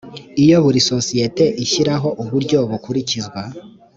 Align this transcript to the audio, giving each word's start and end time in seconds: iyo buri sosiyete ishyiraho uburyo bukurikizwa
iyo 0.43 0.57
buri 0.65 0.79
sosiyete 0.91 1.43
ishyiraho 1.63 2.09
uburyo 2.21 2.57
bukurikizwa 2.69 3.41